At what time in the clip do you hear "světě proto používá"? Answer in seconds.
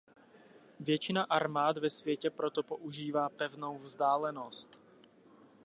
1.89-3.29